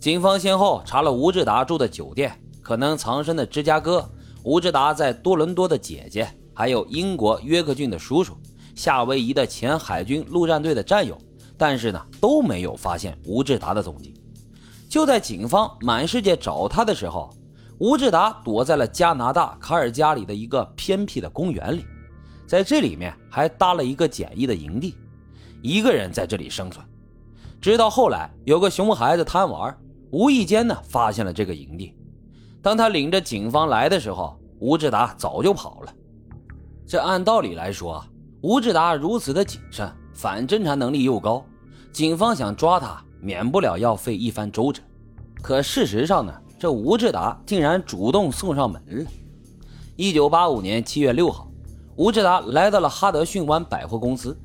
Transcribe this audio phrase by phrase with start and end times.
[0.00, 4.08] 警方先后查了吴志达住的酒店、可能藏身的芝加哥、
[4.44, 8.36] 吴志达在多伦多的姐姐，还有英国约克郡的叔叔、
[8.76, 11.18] 夏威夷的前海军陆战队的战友，
[11.56, 14.14] 但是呢都没有发现吴志达的踪迹。
[14.88, 17.28] 就在警方满世界找他的时候，
[17.78, 21.84] 吴志达躲在了加拿大卡尔加里的一个偏僻的公园里，
[22.46, 24.94] 在这里面还搭了一个简易的营地，
[25.60, 26.86] 一个人在这里生存。
[27.60, 29.76] 直到后来，有个熊孩子贪玩，
[30.10, 31.94] 无意间呢发现了这个营地。
[32.62, 35.94] 当他领着警方来的时候，吴志达早就跑了。
[36.86, 38.04] 这按道理来说，
[38.40, 41.44] 吴志达如此的谨慎，反侦查能力又高，
[41.92, 44.82] 警方想抓他，免不了要费一番周折。
[45.42, 49.10] 可事实上呢，这吴志达竟然主动送上门了。
[49.96, 51.48] 一九八五年七月六号，
[51.96, 54.36] 吴志达来到了哈德逊湾百货公司，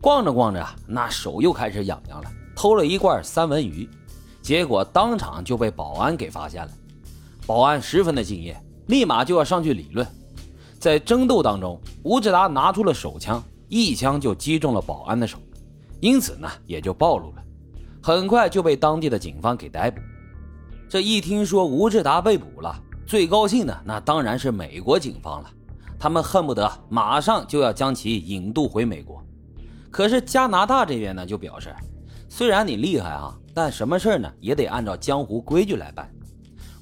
[0.00, 2.30] 逛着逛着，那手又开始痒痒了。
[2.56, 3.88] 偷了一罐三文鱼，
[4.42, 6.70] 结果当场就被保安给发现了。
[7.46, 10.06] 保安十分的敬业，立马就要上去理论。
[10.78, 15.38] 在争斗当中，吴志达拿出了手枪，一枪就击中了保安的手，
[16.00, 17.42] 因此呢也就暴露了。
[18.02, 20.00] 很快就被当地的警方给逮捕。
[20.88, 25.50] 这一听说吴志达被捕了，最高兴的那当然是美国警方了，
[26.00, 29.24] 他们恨不得马上就要将其引渡回美国。
[29.90, 31.72] 可是加拿大这边呢就表示。
[32.28, 36.10] 虽然你厉害啊，但什么事呢也得按照江湖规矩来办。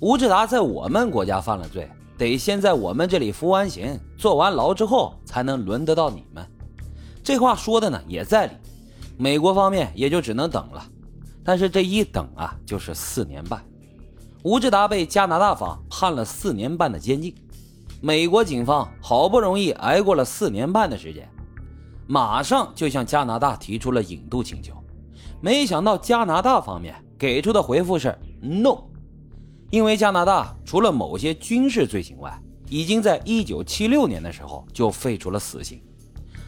[0.00, 6.46] 吴志达在我们国家犯了罪，得先在我们这里服完刑、坐完牢之后，才能轮得到你们。
[7.22, 8.52] 这话说的呢也在理，
[9.18, 10.82] 美国方面也就只能等了。
[11.44, 13.62] 但是这一等啊，就是四年半。
[14.42, 17.34] 吴志达被加拿大方判了四年半的监禁，
[18.00, 21.28] 美国警方好不容易挨过了四年半的时间，
[22.06, 24.74] 马上就向加拿大提出了引渡请求。
[25.40, 28.76] 没想到加拿大方面给出的回复是 no，
[29.70, 32.38] 因为加拿大除了某些军事罪行外，
[32.68, 35.80] 已经在一九七六年的时候就废除了死刑。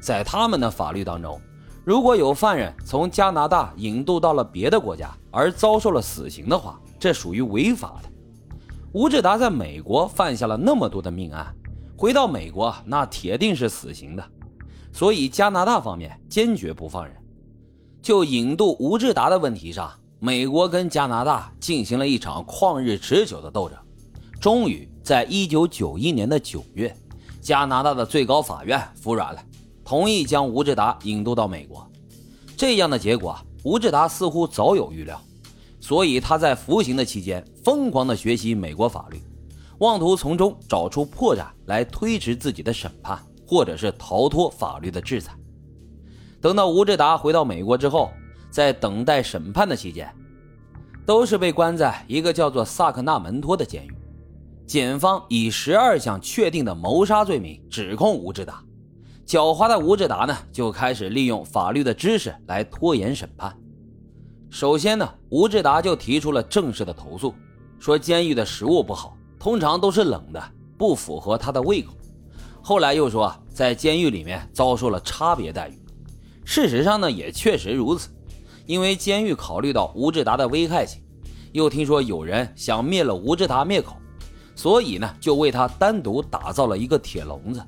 [0.00, 1.40] 在他们的法律当中，
[1.84, 8.08] 如果有犯人从加拿大引渡到了别的国家而遭受了死刑的话，这属于违法的。
[8.92, 11.54] 吴志达在美国犯下了那么多的命案，
[11.96, 14.24] 回到美国那铁定是死刑的，
[14.92, 17.14] 所以加拿大方面坚决不放人。
[18.08, 23.76] 就引渡吴志达的问题上，美国跟加拿大进行了一场旷日持久的斗争。
[24.40, 26.96] 终于，在一九九一年的九月，
[27.42, 29.44] 加拿大的最高法院服软了，
[29.84, 31.86] 同意将吴志达引渡到美国。
[32.56, 35.20] 这样的结果，吴志达似乎早有预料，
[35.78, 39.20] 所以他在服刑的期间疯狂地学习美国法律，
[39.80, 45.37] 妄图从中找出破绽来推迟自己的审判，或者是逃脱法律的制裁。
[46.40, 48.12] 等到吴志达回到美国之后，
[48.50, 50.14] 在等待审判的期间，
[51.04, 53.90] 都是被关在一个叫做萨克纳门托的监狱。
[54.66, 58.62] 检方以十二项确定的谋杀罪名指控吴志达，
[59.26, 63.56] 狡猾的吴志达呢就开始利用法律的知识来拖延审判。
[64.50, 67.34] 首先呢，吴志达就提出了正式的投诉，
[67.78, 70.42] 说监狱的食物不好，通常都是冷的，
[70.76, 71.94] 不符合他的胃口。
[72.62, 75.82] 后来又说在监狱里面遭受了差别待遇。
[76.50, 78.08] 事实上呢，也确实如此，
[78.64, 80.98] 因为监狱考虑到吴志达的危害性，
[81.52, 83.98] 又听说有人想灭了吴志达灭口，
[84.54, 87.62] 所以呢，就为他单独打造了一个铁笼子。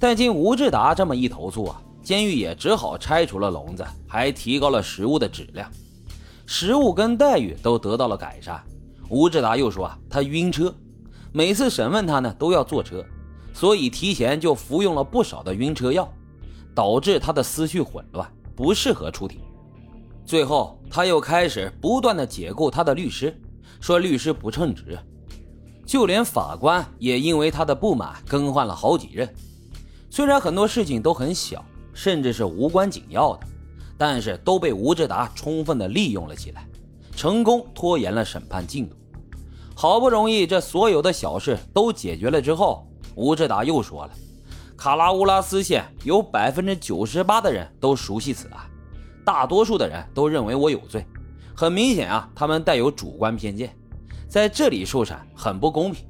[0.00, 5.70] 但经吴志达这么一投诉啊，监狱也只好拆除了笼子，还提高了食物的质量，
[6.44, 8.60] 食物跟待遇都得到了改善。
[9.10, 10.74] 吴志达又说啊，他晕车，
[11.30, 13.04] 每次审问他呢都要坐车，
[13.54, 16.12] 所以提前就服用了不少的晕车药。
[16.74, 19.40] 导致他的思绪混乱，不适合出庭。
[20.24, 23.36] 最后，他又开始不断的解雇他的律师，
[23.80, 24.98] 说律师不称职。
[25.84, 29.28] 就连法官也因为他的不满更换了好几任。
[30.08, 33.46] 虽然很多事情都很小，甚至是无关紧要的，
[33.98, 36.66] 但是都被吴志达充分的利用了起来，
[37.16, 38.96] 成功拖延了审判进度。
[39.74, 42.86] 好不容易这所有的小事都解决了之后，
[43.16, 44.12] 吴志达又说了。
[44.82, 48.68] 卡拉乌拉斯县有百分之九十八的人都熟悉此案，
[49.24, 51.06] 大多数的人都认为我有罪。
[51.54, 53.72] 很明显啊，他们带有主观偏见，
[54.28, 56.04] 在这里受审很不公平。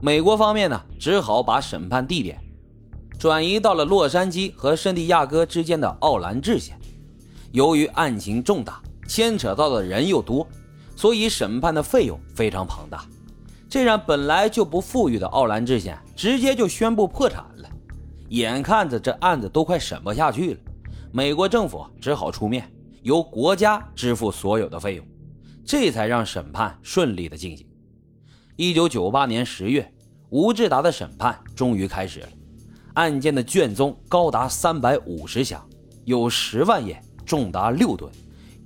[0.00, 2.40] 美国方面呢，只好把审判地点
[3.18, 6.80] 转移到了洛杉矶和圣地亚哥之间的奥兰治县。
[7.50, 10.48] 由于案情重大，牵扯到的人又多，
[10.96, 13.04] 所以审判的费用非常庞大，
[13.68, 17.44] 这让本来就不富裕的奥兰治县直接就宣布破产。
[18.32, 20.60] 眼看着这案子都快审不下去了，
[21.12, 22.66] 美国政府只好出面，
[23.02, 25.06] 由国家支付所有的费用。
[25.66, 27.66] 这才让审判顺利的进行。
[28.56, 29.86] 一九九八年十月，
[30.30, 32.28] 吴志达的审判终于开始了。
[32.94, 35.62] 案件的卷宗高达三百五十箱，
[36.06, 38.10] 有十万页，重达六吨，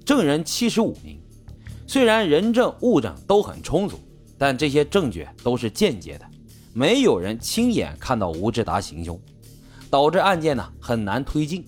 [0.04, 1.20] 证人七十五名。
[1.88, 3.98] 虽然人证物证都很充足，
[4.38, 6.26] 但这些证据都是间接的，
[6.72, 9.20] 没有人亲眼看到吴志达行凶，
[9.96, 11.64] 导致案件呢很难推进。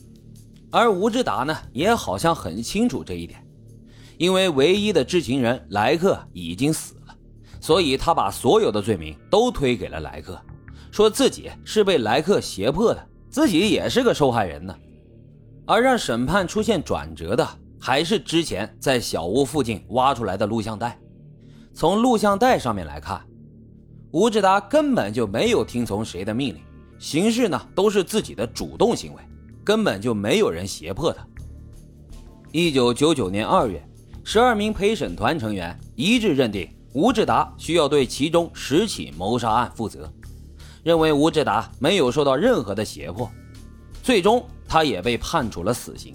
[0.70, 3.42] 而吴志达呢也好像很清楚这一点，
[4.18, 7.16] 因为唯一的知情人莱克已经死了，
[7.58, 10.38] 所以他把所有的罪名都推给了莱克，
[10.90, 14.76] 说自己是被莱克胁迫的，自己也是个受害人呢。
[15.64, 17.48] 而让审判出现转折的。
[17.80, 20.98] 还是之前在小屋附近挖出来的录像带。
[21.72, 23.24] 从录像带上面来看，
[24.10, 26.60] 吴志达根本就没有听从谁的命令，
[26.98, 29.22] 行事呢都是自己的主动行为，
[29.64, 31.26] 根本就没有人胁迫他。
[32.50, 33.82] 一九九九年二月，
[34.24, 40.10] 十二名陪审团成员一致认定吴志达需要对其中十起谋杀案负责，
[40.82, 43.30] 认为吴志达没有受到任何的胁迫，
[44.02, 46.14] 最终他也被判处了死刑。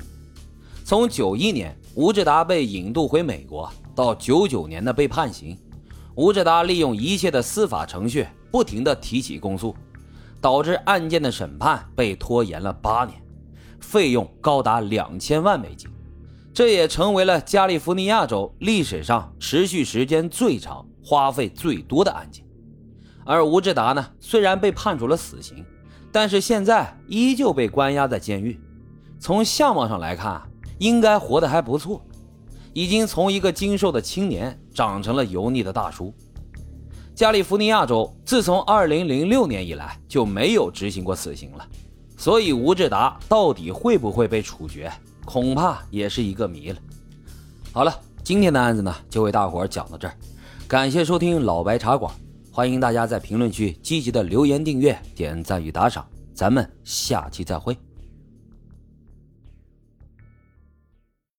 [0.83, 5.57] 从九一年吴志达被引渡回美国，到九九年的被判刑，
[6.15, 9.73] 吴志达利用一切的司法程序，不停的提起公诉，
[10.43, 13.19] 导致案件的审判被拖延了八年，
[13.79, 15.89] 费用高达两千万美金，
[16.53, 22.45] 这也成为了加利福尼亚州历史上持续时间最长、花费最多的案件。
[23.25, 25.65] 而吴志达呢，虽然被判处了死刑，
[26.11, 28.59] 但是现在依旧被关押在监狱。
[29.19, 30.41] 从相貌上来看。
[30.79, 32.03] 应该活得还不错，
[32.73, 36.13] 已经从一个精瘦的青年长成了油腻的大叔。
[37.15, 41.67] 加利福尼亚州自从2006年以来就没有执行过死刑了，
[42.17, 44.91] 所以吴志达到底会不会被处决，
[45.23, 46.77] 恐怕也是一个谜了。
[47.71, 47.93] 好了，
[48.23, 50.15] 今天的案子呢就为大伙讲到这儿，
[50.67, 52.11] 感谢收听老白茶馆，
[52.51, 57.77] 欢迎大家在评论区积极的留言、订阅、点赞与打赏，咱们下期再会。